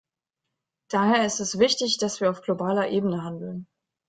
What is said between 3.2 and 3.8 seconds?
handeln.